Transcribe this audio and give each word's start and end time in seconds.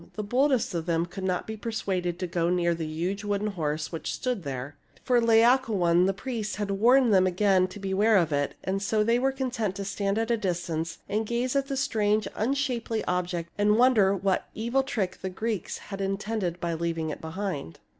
The 0.15 0.23
boldest 0.23 0.73
of 0.73 0.87
them 0.87 1.05
could 1.05 1.23
not 1.23 1.45
be 1.45 1.55
persuaded 1.55 2.17
to 2.17 2.25
go 2.25 2.49
near 2.49 2.73
the 2.73 2.87
huge 2.87 3.23
wooden 3.23 3.49
horse 3.49 3.91
which 3.91 4.11
stood 4.11 4.41
there. 4.41 4.75
For 5.03 5.21
Laocoon, 5.21 6.07
the 6.07 6.11
priest, 6.11 6.55
had 6.55 6.71
warned 6.71 7.13
them 7.13 7.27
again 7.27 7.67
to 7.67 7.79
beware 7.79 8.17
of 8.17 8.33
it; 8.33 8.55
and 8.63 8.81
so 8.81 9.03
they 9.03 9.19
were 9.19 9.31
con 9.31 9.51
tent 9.51 9.75
to 9.75 9.85
stand 9.85 10.17
at 10.17 10.31
a 10.31 10.37
distance 10.37 10.97
and 11.07 11.27
gaze 11.27 11.55
at 11.55 11.67
the 11.67 11.77
strange, 11.77 12.27
unshapely 12.35 13.05
object 13.05 13.51
and 13.59 13.77
wonder 13.77 14.15
what 14.15 14.49
evil 14.55 14.81
trick 14.81 15.19
the 15.21 15.29
Greeks 15.29 15.77
had 15.93 16.01
intended 16.01 16.59
by 16.59 16.73
leaving 16.73 17.11
it 17.11 17.21
behind. 17.21 17.77